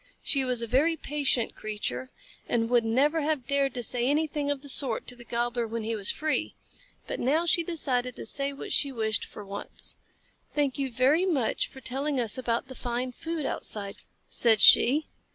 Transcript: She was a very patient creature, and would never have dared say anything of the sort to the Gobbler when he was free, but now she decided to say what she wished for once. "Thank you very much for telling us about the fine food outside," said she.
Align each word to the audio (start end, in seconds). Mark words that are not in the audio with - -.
She 0.23 0.43
was 0.43 0.63
a 0.63 0.65
very 0.65 0.97
patient 0.97 1.53
creature, 1.55 2.09
and 2.49 2.71
would 2.71 2.83
never 2.83 3.21
have 3.21 3.45
dared 3.45 3.77
say 3.85 4.07
anything 4.07 4.49
of 4.49 4.63
the 4.63 4.67
sort 4.67 5.05
to 5.05 5.15
the 5.15 5.23
Gobbler 5.23 5.67
when 5.67 5.83
he 5.83 5.95
was 5.95 6.09
free, 6.09 6.55
but 7.05 7.19
now 7.19 7.45
she 7.45 7.61
decided 7.61 8.15
to 8.15 8.25
say 8.25 8.51
what 8.51 8.71
she 8.73 8.91
wished 8.91 9.23
for 9.25 9.45
once. 9.45 9.97
"Thank 10.55 10.79
you 10.79 10.89
very 10.91 11.27
much 11.27 11.67
for 11.67 11.81
telling 11.81 12.19
us 12.19 12.35
about 12.35 12.67
the 12.67 12.73
fine 12.73 13.11
food 13.11 13.45
outside," 13.45 13.97
said 14.27 14.59
she. 14.59 15.05